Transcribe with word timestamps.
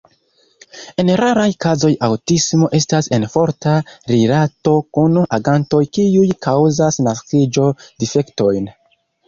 En 1.01 1.09
raraj 1.19 1.45
kazoj 1.65 1.91
aŭtismo 2.07 2.69
estas 2.79 3.11
en 3.19 3.27
forta 3.35 3.75
rilato 4.13 4.75
kun 4.99 5.21
agantoj 5.41 5.85
kiuj 6.01 6.27
kaŭzas 6.49 7.01
naskiĝo-difektojn. 7.11 8.71